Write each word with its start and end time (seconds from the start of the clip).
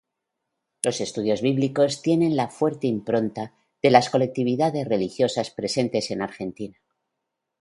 Los 0.81 0.99
Estudios 0.99 1.43
Bíblicos 1.43 2.01
tienen 2.01 2.35
la 2.35 2.47
fuerte 2.49 2.87
impronta 2.87 3.53
de 3.83 3.91
las 3.91 4.09
colectividades 4.09 4.87
religiosas 4.89 5.51
presentes 5.51 6.09
en 6.09 6.23
Argentina. 6.23 6.79